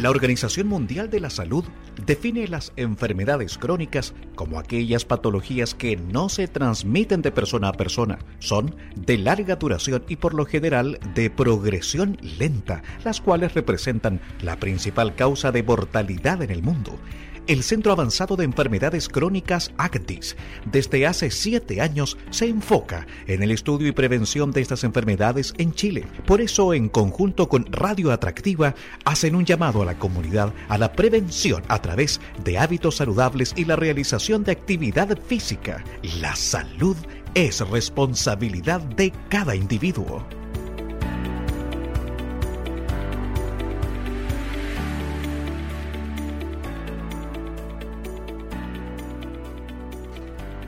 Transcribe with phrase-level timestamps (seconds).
[0.00, 1.64] La Organización Mundial de la Salud
[2.04, 8.18] define las enfermedades crónicas como aquellas patologías que no se transmiten de persona a persona,
[8.38, 14.56] son de larga duración y por lo general de progresión lenta, las cuales representan la
[14.56, 16.98] principal causa de mortalidad en el mundo
[17.46, 20.36] el Centro Avanzado de Enfermedades Crónicas ACTIS
[20.70, 25.72] desde hace siete años se enfoca en el estudio y prevención de estas enfermedades en
[25.72, 26.06] Chile.
[26.26, 28.74] Por eso, en conjunto con Radio Atractiva,
[29.04, 33.64] hacen un llamado a la comunidad a la prevención a través de hábitos saludables y
[33.64, 35.84] la realización de actividad física.
[36.20, 36.96] La salud
[37.34, 40.26] es responsabilidad de cada individuo.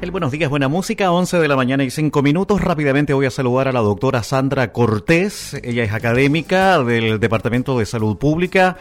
[0.00, 2.60] El buenos días, buena música, 11 de la mañana y 5 minutos.
[2.60, 5.54] Rápidamente voy a saludar a la doctora Sandra Cortés.
[5.64, 8.76] Ella es académica del Departamento de Salud Pública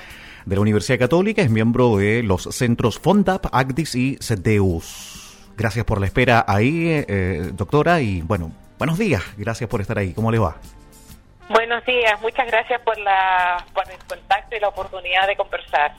[0.46, 5.54] de la Universidad Católica, es miembro de los centros FONDAP, ACDIS y CEDEUS.
[5.58, 10.14] Gracias por la espera ahí, eh, doctora, y bueno, buenos días, gracias por estar ahí.
[10.14, 10.58] ¿Cómo le va?
[11.50, 15.96] Buenos días, muchas gracias por, la, por el contacto y la oportunidad de conversar.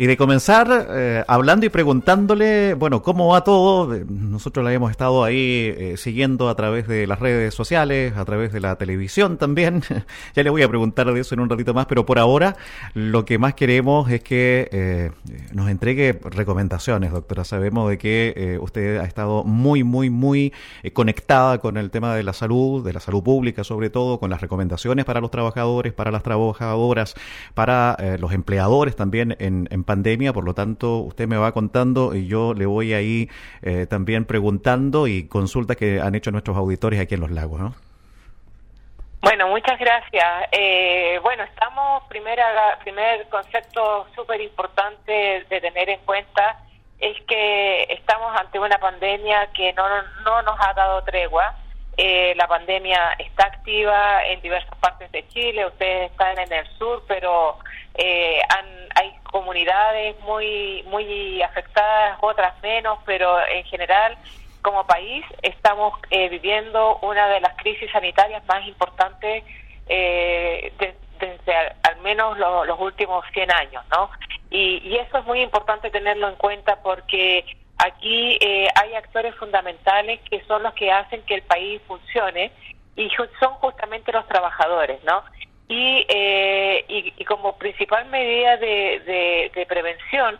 [0.00, 3.94] Y de comenzar eh, hablando y preguntándole, bueno, cómo va todo.
[4.08, 8.50] Nosotros la hemos estado ahí eh, siguiendo a través de las redes sociales, a través
[8.50, 9.82] de la televisión también.
[10.34, 12.56] ya le voy a preguntar de eso en un ratito más, pero por ahora
[12.94, 15.10] lo que más queremos es que eh,
[15.52, 17.44] nos entregue recomendaciones, doctora.
[17.44, 20.54] Sabemos de que usted ha estado muy, muy, muy
[20.94, 24.40] conectada con el tema de la salud, de la salud pública sobre todo, con las
[24.40, 27.16] recomendaciones para los trabajadores, para las trabajadoras,
[27.52, 32.28] para los empleadores también en, en pandemia, por lo tanto usted me va contando y
[32.28, 33.28] yo le voy ahí
[33.62, 37.74] eh, también preguntando y consultas que han hecho nuestros auditores aquí en Los Lagos, ¿no?
[39.20, 40.48] Bueno, muchas gracias.
[40.52, 46.44] Eh, bueno, estamos, primera, primer concepto súper importante de tener en cuenta
[47.00, 49.82] es que estamos ante una pandemia que no,
[50.24, 51.52] no nos ha dado tregua.
[51.96, 57.04] Eh, la pandemia está activa en diversas partes de Chile, ustedes están en el sur,
[57.06, 57.58] pero
[57.94, 58.40] eh,
[58.94, 64.16] hay comunidades muy, muy afectadas, otras menos, pero en general
[64.62, 69.44] como país estamos eh, viviendo una de las crisis sanitarias más importantes
[69.86, 71.50] desde
[71.82, 74.10] al, menos los últimos 100 años, ¿no?
[74.50, 77.44] Y, eso es muy importante tenerlo en cuenta porque
[77.84, 82.52] Aquí eh, hay actores fundamentales que son los que hacen que el país funcione
[82.94, 83.08] y
[83.38, 85.22] son justamente los trabajadores, ¿no?
[85.68, 90.38] Y, eh, y, como principal medida de, de, prevención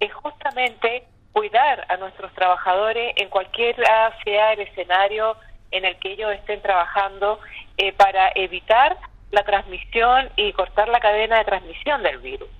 [0.00, 3.76] es justamente cuidar a nuestros trabajadores en cualquier
[4.24, 5.36] sea el escenario
[5.70, 7.38] en el que ellos estén trabajando
[7.78, 8.98] eh, para evitar
[9.30, 12.50] la transmisión y cortar la cadena de transmisión del virus.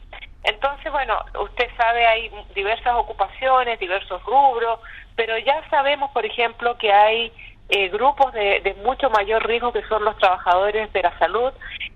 [0.45, 4.81] Entonces, bueno, usted sabe, hay diversas ocupaciones, diversos rubros,
[5.15, 7.33] pero ya sabemos, por ejemplo, que hay
[7.69, 11.53] eh, grupos de, mucho mayor riesgo que son los trabajadores de la salud,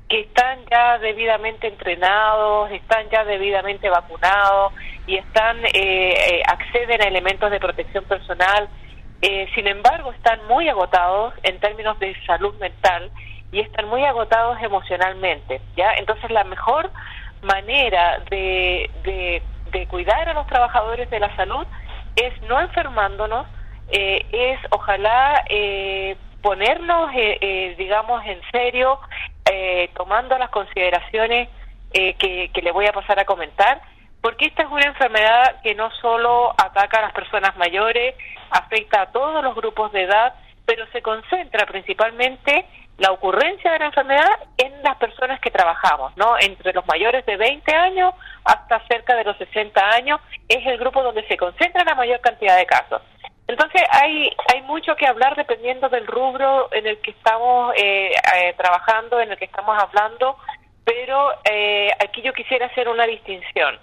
[0.08, 4.72] que están ya debidamente entrenados, están ya debidamente vacunados
[5.06, 8.68] y están eh, eh, acceden a elementos de protección personal.
[9.54, 13.10] sin embargo, están muy agotados en términos de salud mental
[13.50, 15.60] y están muy agotados emocionalmente.
[15.76, 16.90] Ya, entonces la mejor
[17.42, 19.42] manera de, de,
[19.88, 21.66] cuidar a los trabajadores de la salud
[22.16, 23.46] es no enfermándonos,
[23.90, 28.98] eh, es ojalá eh, ponernos, eh, digamos, en serio,
[29.94, 31.48] tomando las consideraciones
[31.92, 33.80] que, que le voy a pasar a comentar,
[34.20, 38.14] porque esta es una enfermedad que no solo ataca a las personas mayores,
[38.50, 40.34] afecta a todos los grupos de edad,
[40.66, 42.66] pero se concentra principalmente
[42.98, 46.36] la ocurrencia de la enfermedad en las personas que trabajamos, ¿no?
[46.40, 51.02] Entre los mayores de 20 años hasta cerca de los 60 años es el grupo
[51.02, 53.02] donde se concentra la mayor cantidad de casos.
[53.48, 58.54] Entonces hay hay mucho que hablar dependiendo del rubro en el que estamos eh, eh,
[58.56, 60.36] trabajando, en el que estamos hablando,
[60.84, 63.78] pero eh, aquí yo quisiera hacer una distinción.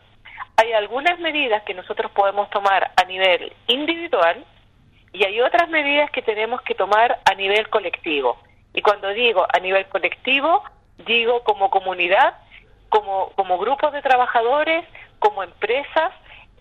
[0.58, 4.44] Hay algunas medidas que nosotros podemos tomar a nivel individual
[5.13, 8.38] y hay otras medidas que tenemos que tomar a nivel colectivo.
[8.74, 10.63] Y cuando digo a nivel colectivo,
[11.06, 12.36] digo como comunidad,
[12.89, 14.86] como, como grupos de trabajadores,
[15.19, 16.12] como empresas,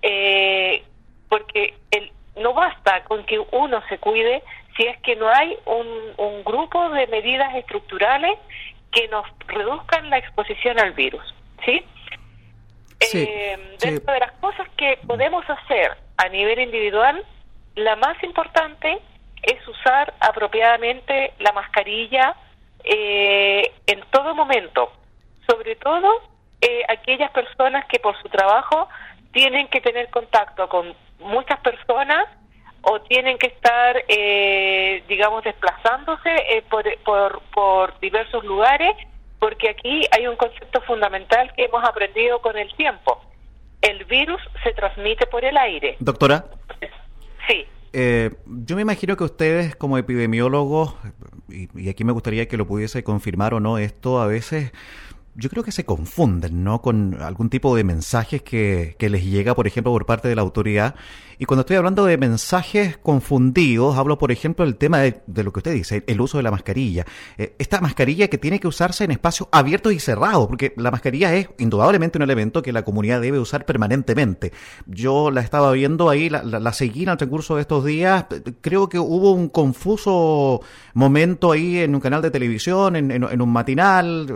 [0.03, 0.85] eh,
[1.29, 4.43] porque el, no basta con que uno se cuide
[4.77, 8.39] si es que no hay un, un grupo de medidas estructurales
[8.91, 11.35] que nos reduzcan la exposición al virus.
[11.65, 11.85] ¿sí?
[13.15, 17.25] eh, dentro de las cosas que podemos hacer a nivel individual,
[17.75, 19.01] la más importante
[19.43, 22.37] es usar apropiadamente la mascarilla
[22.85, 24.93] eh, en todo momento,
[25.49, 26.09] sobre todo
[26.61, 28.89] eh, aquellas personas que por su trabajo
[29.33, 32.29] tienen que tener contacto con muchas personas
[32.83, 38.95] o tienen que estar, eh, digamos, desplazándose eh, por, por, por diversos lugares,
[39.39, 43.21] porque aquí hay un concepto fundamental que hemos aprendido con el tiempo.
[43.81, 45.97] El virus se transmite por el aire.
[45.99, 46.45] Doctora.
[47.49, 47.65] Sí.
[47.93, 50.95] Eh, yo me imagino que ustedes como epidemiólogos,
[51.49, 54.73] y, y, aquí me gustaría que lo pudiese confirmar o no, esto a veces
[55.35, 56.83] yo creo que se confunden, ¿no?
[56.83, 60.43] Con algún tipo de mensajes que, que, les llega, por ejemplo, por parte de la
[60.43, 60.95] autoridad.
[61.39, 65.59] Y cuando estoy hablando de mensajes confundidos, hablo, por ejemplo, del tema de, lo que
[65.59, 67.05] usted dice, el uso de la mascarilla.
[67.39, 71.35] Eh, esta mascarilla que tiene que usarse en espacios abiertos y cerrados, porque la mascarilla
[71.35, 74.53] es indudablemente un elemento que la comunidad debe usar permanentemente.
[74.87, 78.27] Yo la estaba viendo ahí, la, la, la seguí en el transcurso de estos días.
[78.61, 80.61] Creo que hubo un confuso
[80.95, 84.27] momento ahí en un canal de televisión, en, en, en un matinal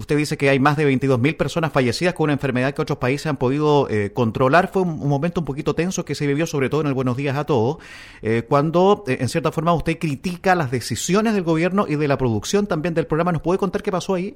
[0.00, 3.26] Usted dice que hay más de 22.000 personas fallecidas con una enfermedad que otros países
[3.26, 4.68] han podido eh, controlar.
[4.68, 7.36] Fue un, momento un poquito tenso que se vivió, sobre todo en el Buenos Días
[7.36, 7.76] a Todos,
[8.22, 12.16] eh, cuando eh, en cierta forma usted critica las decisiones del gobierno y de la
[12.16, 13.30] producción también del programa.
[13.30, 14.34] ¿Nos puede contar qué pasó ahí?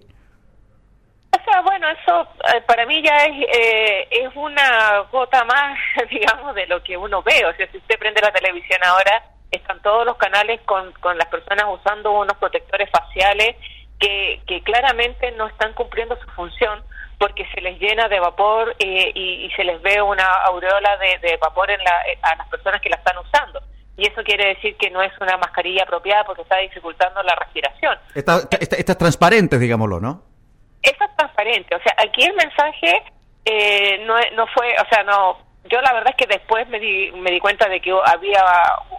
[1.33, 5.79] O sea, bueno, eso eh, para mí ya es, eh, es una gota más,
[6.11, 7.43] digamos, de lo que uno ve.
[7.47, 11.29] O sea, si usted prende la televisión ahora, están todos los canales con, con las
[11.29, 13.57] personas usando unos protectores faciales
[13.99, 16.82] que, que claramente no están cumpliendo su función
[17.19, 21.26] porque se les llena de vapor eh, y, y, se les ve una aureola de,
[21.26, 23.62] de vapor en la, eh, a las personas que la están usando.
[23.96, 27.96] Y eso quiere decir que no es una mascarilla apropiada porque está dificultando la respiración.
[28.14, 30.23] Está, está, está transparente, digámoslo, ¿no?
[30.82, 31.76] Eso es transparente.
[31.76, 33.02] O sea, aquí el mensaje
[33.44, 35.38] eh, no, no fue, o sea, no.
[35.70, 38.43] Yo la verdad es que después me di, me di cuenta de que había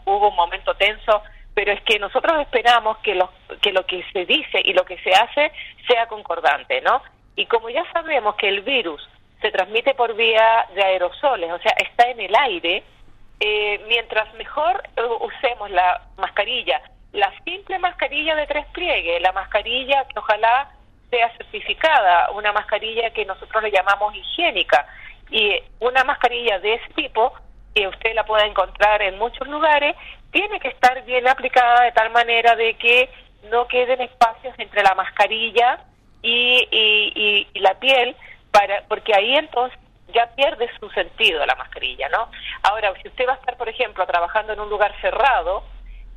[0.05, 1.21] hubo un momento tenso
[1.55, 3.31] pero es que nosotros esperamos que lo,
[3.61, 5.51] que lo que se dice y lo que se hace
[5.87, 7.01] sea concordante, ¿no?
[7.37, 9.01] Y como ya sabemos que el virus
[9.41, 12.83] se transmite por vía de aerosoles, o sea, está en el aire,
[13.39, 14.83] eh, mientras mejor
[15.21, 16.81] usemos la mascarilla,
[17.13, 20.69] la simple mascarilla de tres pliegues, la mascarilla que ojalá
[21.09, 24.85] sea certificada, una mascarilla que nosotros le llamamos higiénica,
[25.29, 27.33] y una mascarilla de ese tipo,
[27.73, 29.95] que usted la pueda encontrar en muchos lugares,
[30.35, 33.09] tiene que estar bien aplicada de tal manera de que
[33.49, 35.79] no queden espacios entre la mascarilla
[36.21, 38.17] y, y, y, la piel,
[38.51, 39.79] para porque ahí entonces
[40.13, 42.29] ya pierde su sentido la mascarilla, ¿no?
[42.63, 45.63] Ahora, si usted va a estar, por ejemplo, trabajando en un lugar cerrado,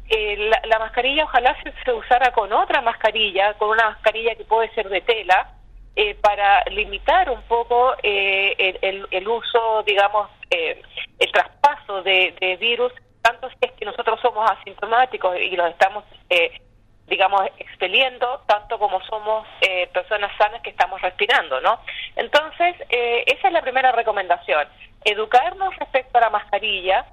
[0.09, 4.69] eh, la, la, mascarilla ojalá se, usara con otra mascarilla, con una mascarilla que puede
[4.75, 5.53] ser de tela,
[5.95, 10.83] eh, para limitar un poco eh, el, el, el, uso, digamos, eh,
[11.21, 12.93] el traspaso de, virus
[13.23, 16.61] tanto si nosotros somos asintomáticos y los estamos, eh,
[17.07, 21.81] digamos, expeliendo, tanto como somos eh, personas sanas que estamos respirando, ¿no?
[22.17, 24.69] Entonces, eh, esa es la primera recomendación,
[25.05, 27.07] educarnos respecto a la mascarilla,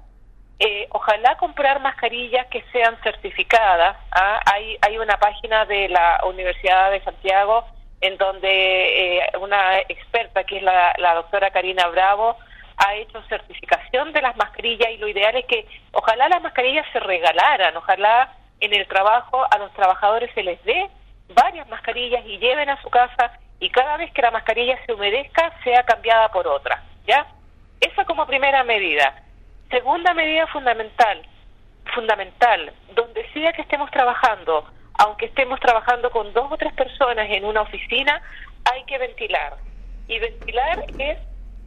[0.58, 3.96] eh, ojalá comprar mascarillas que sean certificadas.
[4.12, 4.40] ¿ah?
[4.46, 7.66] Hay, hay una página de la Universidad de Santiago
[8.00, 12.36] en donde eh, una experta, que es la, la doctora Karina Bravo,
[12.76, 17.00] ha hecho certificación de las mascarillas y lo ideal es que ojalá las mascarillas se
[17.00, 20.88] regalaran, ojalá en el trabajo a los trabajadores se les dé
[21.34, 25.52] varias mascarillas y lleven a su casa y cada vez que la mascarilla se humedezca
[25.64, 27.26] sea cambiada por otra, ¿ya?
[27.80, 29.22] Esa como primera medida.
[29.70, 31.22] Segunda medida fundamental,
[31.94, 34.66] fundamental, donde sea que estemos trabajando,
[34.98, 38.20] aunque estemos trabajando con dos o tres personas en una oficina,
[38.70, 39.56] hay que ventilar.
[40.08, 41.18] Y ventilar es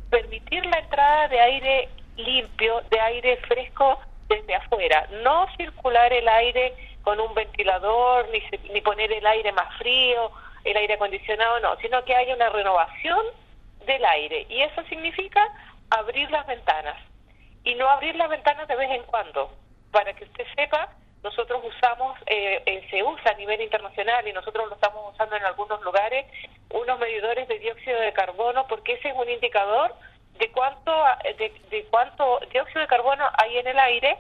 [0.10, 6.74] permitir la entrada de aire limpio, de aire fresco desde afuera, no circular el aire
[7.04, 8.42] con un ventilador, ni,
[8.74, 10.32] ni poner el aire más frío,
[10.64, 13.26] el aire acondicionado, no, sino que haya una renovación
[13.86, 14.46] del aire.
[14.50, 15.42] Y eso significa
[15.90, 16.98] abrir las ventanas.
[17.64, 19.52] Y no abrir las ventanas de vez en cuando.
[19.92, 20.90] Para que usted sepa,
[21.24, 25.44] nosotros usamos, eh, eh, se usa a nivel internacional y nosotros lo estamos usando en
[25.44, 26.26] algunos lugares,
[26.70, 29.94] unos medidores de dióxido de carbono, porque ese es un indicador
[30.38, 30.94] de cuánto,
[31.38, 34.18] de, cuánto dióxido de carbono hay en el aire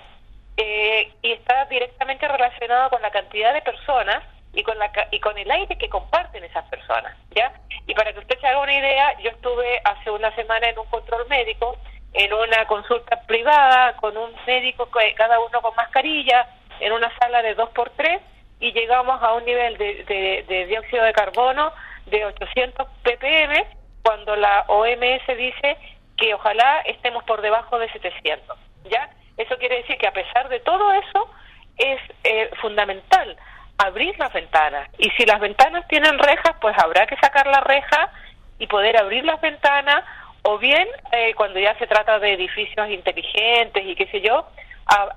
[0.57, 4.21] eh, y está directamente relacionado con la cantidad de personas
[4.53, 7.53] y con la y con el aire que comparten esas personas, ¿ya?
[7.87, 10.87] Y para que usted se haga una idea, yo estuve hace una semana en un
[10.87, 11.77] control médico,
[12.11, 16.47] en una consulta privada con un médico cada uno con mascarilla,
[16.79, 18.21] en una sala de 2 por 3
[18.59, 21.71] y llegamos a un nivel de, de, de dióxido de carbono
[22.07, 23.65] de 800 ppm
[24.03, 25.77] cuando la OMS dice
[26.17, 28.57] que ojalá estemos por debajo de 700,
[28.89, 29.09] ¿ya?
[29.37, 31.29] Eso quiere decir que a pesar de todo eso
[31.77, 33.37] es eh, fundamental
[33.77, 38.11] abrir las ventanas y si las ventanas tienen rejas, pues habrá que sacar la reja
[38.57, 40.03] y poder abrir las ventanas
[40.43, 44.45] o bien eh, cuando ya se trata de edificios inteligentes y qué sé yo,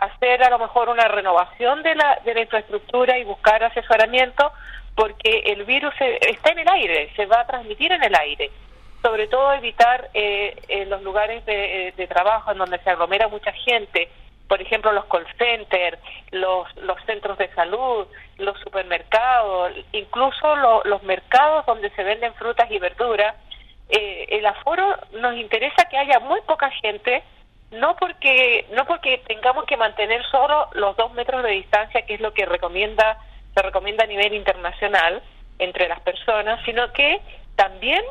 [0.00, 4.52] hacer a lo mejor una renovación de la, de la infraestructura y buscar asesoramiento
[4.95, 8.50] porque el virus está en el aire, se va a transmitir en el aire.
[9.00, 13.26] Sobre todo evitar eh, en los lugares de, eh, de, trabajo en donde se aglomera
[13.29, 14.09] mucha gente,
[14.52, 15.99] por ejemplo los call centers,
[16.31, 22.79] los, los centros de salud, los supermercados, incluso los mercados donde se venden frutas y
[22.79, 23.35] verduras.
[23.88, 27.23] Eh, el aforo nos interesa que haya muy poca gente,
[27.73, 32.21] no porque no porque tengamos que mantener solo los dos metros de distancia, que es
[32.21, 33.19] lo que recomienda
[33.55, 35.23] se recomienda a nivel internacional
[35.59, 37.21] entre las personas, sino que
[37.55, 38.02] también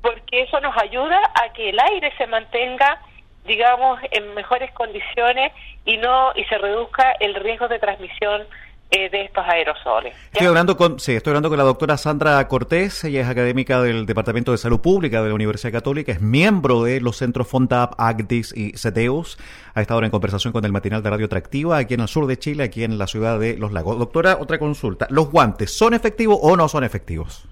[0.00, 3.00] porque eso nos ayuda a que el aire se mantenga
[3.44, 5.52] digamos en mejores condiciones
[5.84, 8.46] y no y se reduzca el riesgo de transmisión
[8.90, 10.14] eh, de estos aerosoles.
[10.32, 14.06] Estoy hablando con sí, estoy hablando con la doctora Sandra Cortés, ella es académica del
[14.06, 18.56] Departamento de Salud Pública de la Universidad Católica, es miembro de los centros FONTAP, ACDIS
[18.56, 19.38] y CETEUS.
[19.74, 22.38] Ha estado en conversación con el matinal de Radio Atractiva aquí en el sur de
[22.38, 23.98] Chile, aquí en la ciudad de Los Lagos.
[23.98, 25.06] Doctora, otra consulta.
[25.10, 27.46] ¿Los guantes son efectivos o no son efectivos?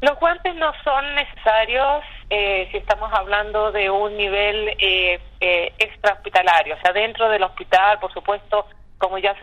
[0.00, 6.12] Los guantes no son necesarios eh, si estamos hablando de un nivel eh, eh, extra
[6.12, 6.76] hospitalario.
[6.76, 8.66] O sea, dentro del hospital, por supuesto,
[8.98, 9.34] como ya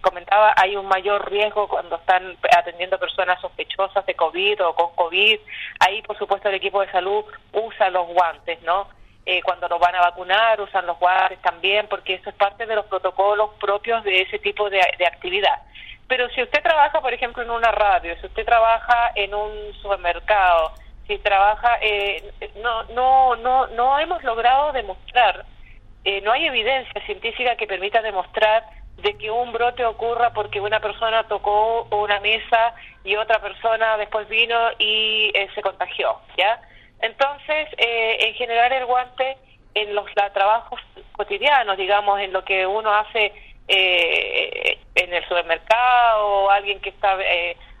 [0.00, 5.38] comentaba, hay un mayor riesgo cuando están atendiendo personas sospechosas de COVID o con COVID.
[5.80, 8.88] Ahí, por supuesto, el equipo de salud usa los guantes, ¿no?
[9.24, 12.74] Eh, cuando los van a vacunar, usan los guantes también, porque eso es parte de
[12.74, 15.62] los protocolos propios de ese tipo de, actividad.
[16.08, 20.72] Pero si usted trabaja, por ejemplo, en una radio, si usted trabaja en un supermercado,
[21.06, 25.46] si trabaja, eh, no, no, no, no hemos logrado demostrar,
[26.04, 28.64] eh, no hay evidencia científica que permita demostrar
[29.04, 34.26] de que un brote ocurra porque una persona tocó una mesa y otra persona después
[34.28, 36.58] vino y eh, se contagió, ¿ya?
[37.00, 39.36] Entonces, eh, en general el guante
[39.74, 40.80] en los trabajos
[41.12, 43.32] cotidianos, digamos, en lo que uno hace
[43.68, 47.18] eh, en el supermercado, o alguien que está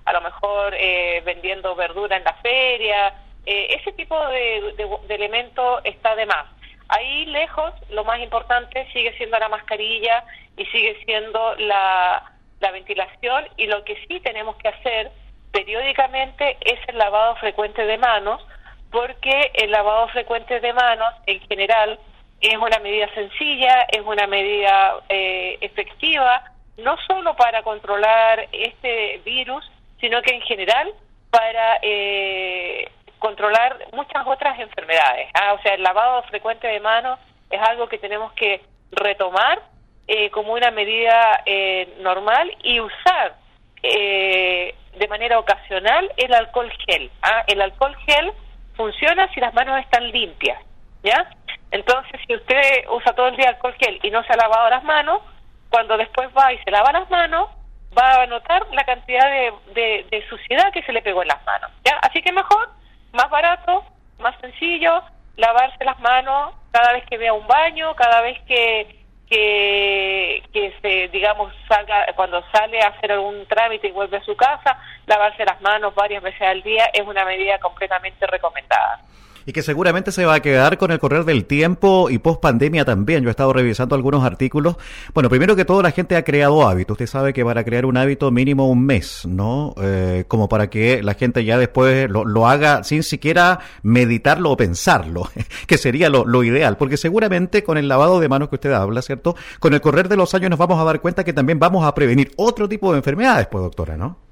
[0.04, 0.76] a lo mejor
[1.24, 3.14] vendiendo verdura en la feria,
[3.46, 4.74] ese tipo de,
[5.06, 6.53] de elementos está de más.
[6.88, 10.24] Ahí lejos, lo más importante sigue siendo la mascarilla
[10.56, 13.46] y sigue siendo la, la ventilación.
[13.56, 15.10] Y lo que sí tenemos que hacer
[15.52, 18.44] periódicamente es el lavado frecuente de manos
[18.90, 21.98] porque el lavado frecuente de manos en general
[22.40, 26.44] es una medida sencilla, es una medida eh, efectiva,
[26.76, 29.64] no solo para controlar este virus,
[30.00, 30.92] sino que en general
[31.30, 32.88] para eh,
[33.24, 35.30] controlar muchas otras enfermedades.
[35.32, 35.54] ¿ah?
[35.54, 39.62] O sea, el lavado frecuente de manos es algo que tenemos que retomar
[40.06, 43.36] eh, como una medida eh, normal y usar
[43.82, 47.10] eh, de manera ocasional el alcohol gel.
[47.22, 47.44] ¿ah?
[47.46, 48.30] El alcohol gel
[48.76, 50.60] funciona si las manos están limpias,
[51.02, 51.26] ¿ya?
[51.70, 54.84] Entonces, si usted usa todo el día alcohol gel y no se ha lavado las
[54.84, 55.22] manos,
[55.70, 57.48] cuando después va y se lava las manos,
[57.96, 59.30] va a notar la cantidad
[59.74, 61.96] de, de suciedad que se le pegó en las manos, ¿ya?
[62.02, 62.68] Así que mejor,
[63.14, 63.84] más barato,
[64.18, 65.02] más sencillo,
[65.36, 71.08] lavarse las manos cada vez que vea un baño, cada vez que que, que se,
[71.08, 75.60] digamos, salga, cuando sale a hacer algún trámite y vuelve a su casa, lavarse las
[75.62, 79.00] manos varias veces al día es una medida completamente recomendada
[79.46, 82.84] y que seguramente se va a quedar con el correr del tiempo y post pandemia
[82.84, 83.22] también.
[83.22, 84.76] Yo he estado revisando algunos artículos.
[85.12, 86.94] Bueno, primero que todo la gente ha creado hábitos.
[86.94, 89.74] Usted sabe que para crear un hábito mínimo un mes, ¿no?
[89.80, 95.30] Eh, como para que la gente ya después lo, haga sin siquiera meditarlo o pensarlo,
[95.66, 99.02] que sería lo, lo ideal, porque seguramente con el lavado de manos que usted habla,
[99.02, 99.36] ¿cierto?
[99.60, 101.94] Con el correr de los años nos vamos a dar cuenta que también vamos a
[101.94, 104.23] prevenir otro tipo de enfermedades, pues doctora, ¿no?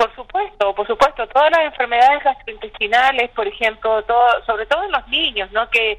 [0.00, 5.06] Por supuesto, por supuesto, todas las enfermedades gastrointestinales, por ejemplo, todo, sobre todo en los
[5.08, 5.68] niños, ¿no?
[5.68, 5.98] Que,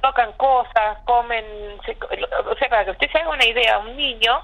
[0.00, 1.44] tocan cosas, comen,
[1.76, 4.40] o sea, para que usted se haga una idea, un niño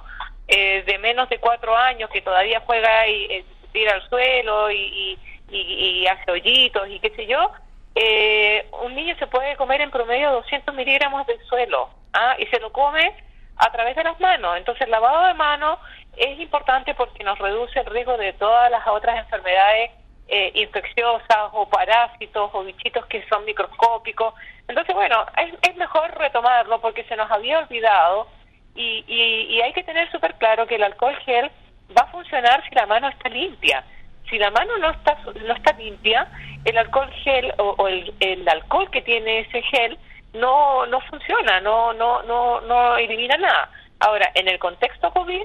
[0.48, 5.18] eh, de menos de cuatro años que todavía juega y eh, tira al suelo y,
[5.48, 7.52] y, hace hoyitos y qué sé yo,
[7.94, 12.36] eh, un niño se puede comer en promedio 200 miligramos del suelo, ¿ah?
[12.38, 13.14] Y se lo come
[13.56, 14.58] a través de las manos.
[14.58, 15.78] Entonces, lavado de manos
[16.16, 19.90] es importante porque nos reduce el riesgo de todas las otras enfermedades
[20.28, 24.34] eh, infecciosas o parásitos o bichitos que son microscópicos.
[24.68, 28.28] Entonces, bueno, es, mejor retomarlo porque se nos había olvidado
[28.74, 31.50] y, y, hay que tener súper claro que el alcohol gel
[31.96, 33.82] va a funcionar si la mano está limpia.
[34.28, 36.28] Si la mano no está, no está limpia,
[36.64, 39.98] el alcohol gel o, el, el alcohol que tiene ese gel
[40.34, 43.70] no, no funciona, no, no, no, no elimina nada.
[43.98, 45.42] Ahora, en el contexto COVID,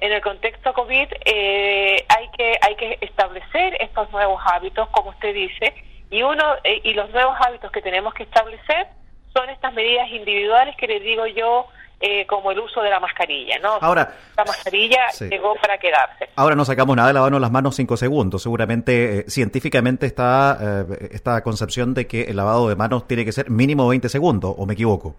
[0.00, 5.34] en el contexto COVID eh, hay que hay que establecer estos nuevos hábitos, como usted
[5.34, 5.74] dice,
[6.10, 8.88] Y uno eh, y los nuevos hábitos que tenemos que establecer
[9.32, 11.66] son estas medidas individuales que les digo yo
[12.06, 13.78] eh, como el uso de la mascarilla, ¿no?
[13.80, 16.28] Ahora, la mascarilla llegó para quedarse.
[16.36, 18.42] Ahora no sacamos nada de lavarnos las manos cinco segundos.
[18.42, 23.32] Seguramente, eh, científicamente está eh, esta concepción de que el lavado de manos tiene que
[23.32, 25.14] ser mínimo 20 segundos, ¿o me equivoco?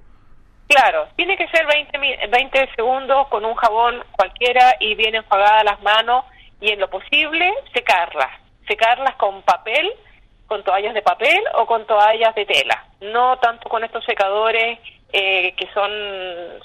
[0.67, 5.81] Claro, tiene que ser 20, 20 segundos con un jabón cualquiera y bien enjuagadas las
[5.83, 6.25] manos
[6.59, 8.31] y en lo posible secarlas.
[8.67, 9.91] Secarlas con papel,
[10.47, 12.83] con toallas de papel o con toallas de tela.
[13.01, 14.79] No tanto con estos secadores
[15.13, 15.91] eh, que son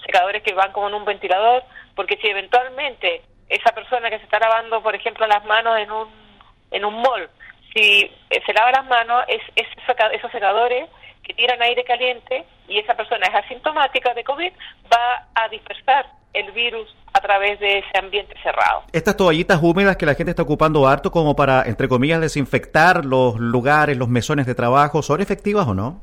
[0.05, 1.63] secadores que van como en un ventilador,
[1.95, 6.09] porque si eventualmente esa persona que se está lavando, por ejemplo, las manos en un,
[6.71, 7.29] en un mall,
[7.75, 10.89] si eh, se lava las manos, es, esos secadores
[11.31, 14.53] que tiran aire caliente y esa persona es asintomática de COVID,
[14.93, 18.83] va a dispersar el virus a través de ese ambiente cerrado.
[18.93, 23.39] Estas toallitas húmedas que la gente está ocupando harto como para, entre comillas, desinfectar los
[23.39, 26.03] lugares, los mesones de trabajo, ¿son efectivas o no?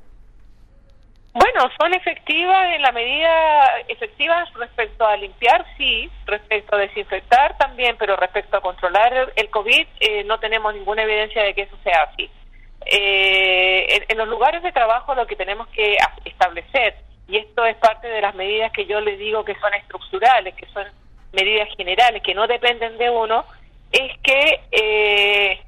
[1.34, 7.96] Bueno, son efectivas en la medida efectivas respecto a limpiar, sí, respecto a desinfectar también,
[8.00, 12.10] pero respecto a controlar el COVID eh, no tenemos ninguna evidencia de que eso sea
[12.12, 12.30] así.
[12.90, 16.96] Eh, en, los lugares de trabajo lo que tenemos que establecer,
[17.28, 20.66] y esto es parte de las medidas que yo le digo que son estructurales, que
[20.68, 20.86] son
[21.34, 23.46] medidas generales, que no dependen de uno,
[23.92, 25.62] es que eh,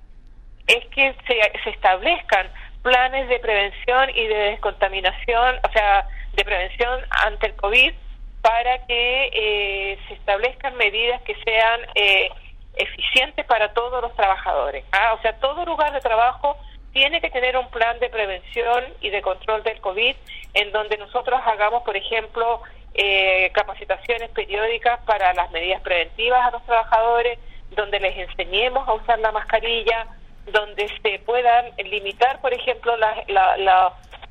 [0.68, 2.48] es que se, se establezcan
[2.82, 7.94] planes de prevención y de descontaminación, o sea, de prevención ante el COVID
[8.42, 12.30] para que eh, se establezcan medidas que sean eh,
[12.76, 14.86] eficientes para todos los trabajadores.
[14.92, 15.14] ¿ah?
[15.18, 16.58] O sea, todo lugar de trabajo
[16.94, 20.16] tiene que tener un plan de prevención y de control del COVID
[20.54, 22.62] en donde nosotros hagamos, por ejemplo,
[22.94, 27.38] eh, capacitaciones periódicas para las medidas preventivas a los trabajadores,
[27.72, 30.08] donde les enseñemos a usar la mascarilla,
[30.52, 32.94] donde se puedan limitar, por ejemplo,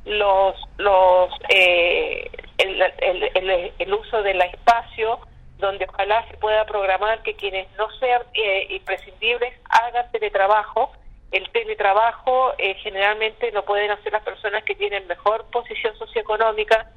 [0.05, 5.21] los, los eh, el, uso del espacio,
[5.59, 10.93] donde ojalá se pueda programar que quienes no sean eh, imprescindibles hagan teletrabajo.
[11.31, 16.91] El teletrabajo eh, generalmente lo pueden hacer las personas que tienen mejor posición socioeconómica,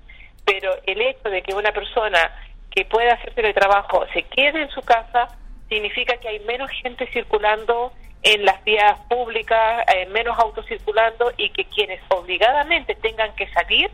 [0.45, 2.31] pero el hecho de que una persona
[2.69, 5.27] que pueda hacer teletrabajo se quede en su casa
[5.67, 7.91] significa que hay menos gente circulando
[8.23, 13.89] en las vías públicas, eh, menos autos circulando y que quienes obligadamente tengan que salir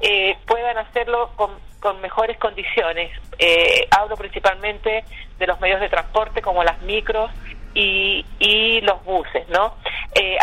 [0.00, 3.10] eh, puedan hacerlo con, con mejores condiciones.
[3.38, 5.04] Eh, hablo principalmente
[5.38, 7.30] de los medios de transporte como las micros
[7.74, 9.74] y, y los buses, ¿no?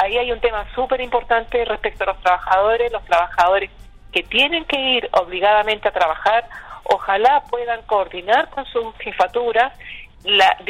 [0.01, 3.69] ahí hay un tema súper importante respecto a los trabajadores, los trabajadores
[4.11, 6.47] que tienen que ir obligadamente a trabajar,
[6.85, 9.73] ojalá puedan coordinar con sus jefaturas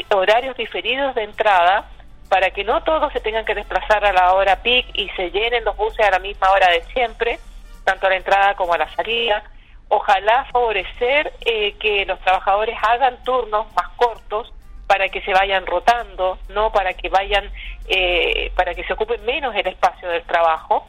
[0.10, 1.86] horarios diferidos de entrada
[2.30, 5.63] para que no todos se tengan que desplazar a la hora peak y se llenen
[5.63, 7.39] los buses a la misma hora de siempre,
[7.84, 9.44] tanto a la entrada como a la salida.
[9.89, 14.52] Ojalá favorecer eh, que los trabajadores hagan turnos más cortos
[14.88, 17.52] para que se vayan rotando, no para que vayan,
[17.88, 20.88] eh, para que se ocupen menos el espacio del trabajo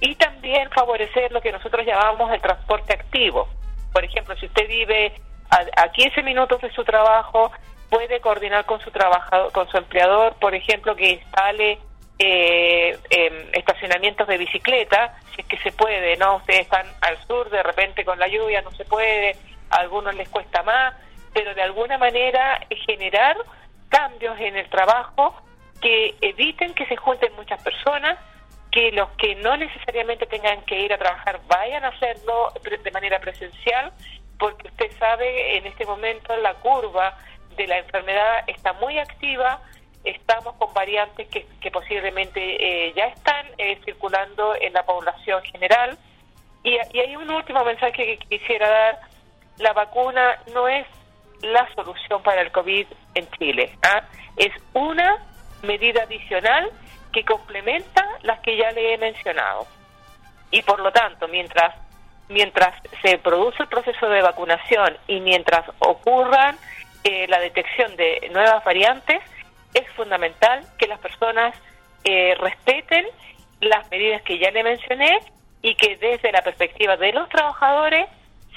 [0.00, 3.48] y también favorecer lo que nosotros llamamos el transporte activo.
[3.92, 5.12] Por ejemplo, si usted vive
[5.50, 7.50] a, a 15 minutos de su trabajo,
[7.88, 11.78] puede coordinar con su trabajador, con su empleador, por ejemplo, que instale
[12.18, 16.36] eh, em, estacionamientos de bicicleta, si es que se puede, ¿no?
[16.36, 19.36] Ustedes están al sur, de repente con la lluvia no se puede,
[19.70, 20.94] a algunos les cuesta más,
[21.32, 23.36] pero de alguna manera generar
[23.88, 25.34] cambios en el trabajo
[25.80, 28.18] que eviten que se junten muchas personas,
[28.70, 33.18] que los que no necesariamente tengan que ir a trabajar vayan a hacerlo de manera
[33.18, 33.92] presencial,
[34.38, 37.16] porque usted sabe, en este momento la curva
[37.56, 39.60] de la enfermedad está muy activa,
[40.04, 45.98] estamos con variantes que, posiblemente eh, ya están eh, circulando en la población general.
[46.62, 49.00] Y, hay un último mensaje que quisiera dar,
[49.58, 50.86] la vacuna no es
[51.42, 54.02] la solución para el COVID en Chile, ¿ah?
[54.36, 55.24] es una
[55.62, 56.70] medida adicional
[57.12, 59.66] que complementa las que ya le he mencionado.
[60.50, 61.74] Y por lo tanto, mientras
[62.28, 66.56] mientras se produce el proceso de vacunación y mientras ocurran
[67.04, 69.20] eh, la detección de nuevas variantes,
[69.74, 71.54] es fundamental que las personas
[72.04, 73.06] eh, respeten
[73.60, 75.18] las medidas que ya le mencioné
[75.62, 78.06] y que desde la perspectiva de los trabajadores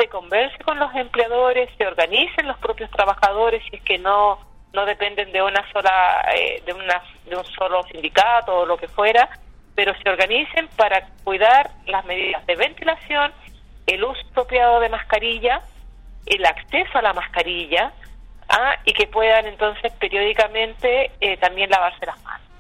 [0.02, 4.40] se converse con los empleadores, se organicen los propios trabajadores si es que no
[4.74, 8.88] no dependen de una sola eh, de una de un solo sindicato o lo que
[8.88, 9.30] fuera,
[9.76, 13.32] pero se organicen para cuidar las medidas de ventilación,
[13.86, 15.62] el uso apropiado de mascarilla,
[16.26, 17.92] el acceso a la mascarilla,
[18.86, 22.51] y que puedan entonces periódicamente eh, también lavarse las manos.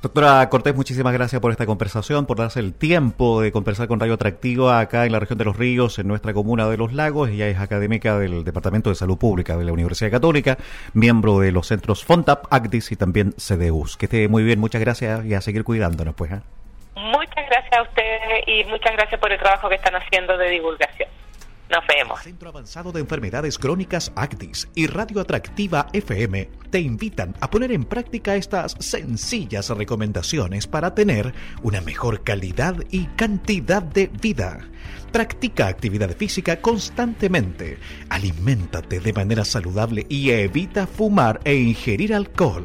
[0.00, 4.14] Doctora Cortés, muchísimas gracias por esta conversación, por darse el tiempo de conversar con Radio
[4.14, 7.30] Atractiva acá en la región de Los Ríos, en nuestra comuna de Los Lagos.
[7.30, 10.56] Ella es académica del Departamento de Salud Pública de la Universidad Católica,
[10.94, 13.96] miembro de los centros FONTAP, ACDIS y también CDUS.
[13.96, 16.30] Que esté muy bien, muchas gracias y a seguir cuidándonos, pues.
[16.30, 16.40] ¿eh?
[16.94, 21.08] Muchas gracias a ustedes y muchas gracias por el trabajo que están haciendo de divulgación.
[21.70, 22.22] Nos vemos.
[22.22, 27.84] Centro Avanzado de Enfermedades Crónicas ACTIS y Radio Atractiva FM te invitan a poner en
[27.84, 34.60] práctica estas sencillas recomendaciones para tener una mejor calidad y cantidad de vida.
[35.12, 37.78] Practica actividad física constantemente,
[38.08, 42.64] aliméntate de manera saludable y evita fumar e ingerir alcohol.